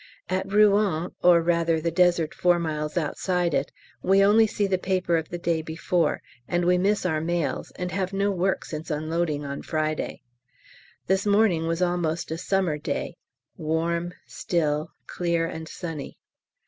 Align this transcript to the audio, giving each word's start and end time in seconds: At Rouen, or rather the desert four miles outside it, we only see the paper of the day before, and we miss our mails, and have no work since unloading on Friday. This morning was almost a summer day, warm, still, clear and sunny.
At 0.29 0.51
Rouen, 0.51 1.11
or 1.21 1.43
rather 1.43 1.79
the 1.79 1.91
desert 1.91 2.33
four 2.33 2.57
miles 2.57 2.97
outside 2.97 3.53
it, 3.53 3.71
we 4.01 4.23
only 4.23 4.47
see 4.47 4.65
the 4.65 4.79
paper 4.79 5.15
of 5.15 5.29
the 5.29 5.37
day 5.37 5.61
before, 5.61 6.23
and 6.47 6.65
we 6.65 6.79
miss 6.79 7.05
our 7.05 7.21
mails, 7.21 7.71
and 7.75 7.91
have 7.91 8.11
no 8.11 8.31
work 8.31 8.65
since 8.65 8.89
unloading 8.89 9.45
on 9.45 9.61
Friday. 9.61 10.23
This 11.05 11.27
morning 11.27 11.67
was 11.67 11.83
almost 11.83 12.31
a 12.31 12.39
summer 12.39 12.79
day, 12.79 13.15
warm, 13.57 14.15
still, 14.25 14.89
clear 15.05 15.45
and 15.45 15.69
sunny. 15.69 16.17